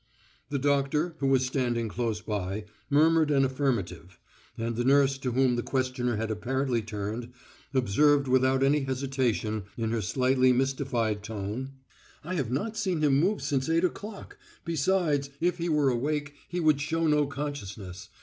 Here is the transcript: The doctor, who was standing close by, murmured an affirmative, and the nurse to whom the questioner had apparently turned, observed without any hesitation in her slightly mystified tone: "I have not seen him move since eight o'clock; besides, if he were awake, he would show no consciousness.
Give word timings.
The 0.49 0.57
doctor, 0.57 1.13
who 1.19 1.27
was 1.27 1.45
standing 1.45 1.87
close 1.87 2.21
by, 2.21 2.65
murmured 2.89 3.29
an 3.29 3.45
affirmative, 3.45 4.17
and 4.57 4.75
the 4.75 4.83
nurse 4.83 5.15
to 5.19 5.31
whom 5.33 5.55
the 5.57 5.61
questioner 5.61 6.15
had 6.15 6.31
apparently 6.31 6.81
turned, 6.81 7.29
observed 7.71 8.27
without 8.27 8.63
any 8.63 8.79
hesitation 8.79 9.61
in 9.77 9.91
her 9.91 10.01
slightly 10.01 10.53
mystified 10.53 11.21
tone: 11.21 11.73
"I 12.23 12.33
have 12.33 12.49
not 12.49 12.77
seen 12.77 13.01
him 13.03 13.19
move 13.19 13.43
since 13.43 13.69
eight 13.69 13.83
o'clock; 13.85 14.39
besides, 14.65 15.29
if 15.39 15.59
he 15.59 15.69
were 15.69 15.89
awake, 15.89 16.33
he 16.49 16.59
would 16.59 16.81
show 16.81 17.05
no 17.05 17.27
consciousness. 17.27 18.09